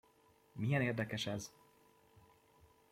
Milyen 0.51 0.81
érdekes 0.81 1.27
ez! 1.27 1.51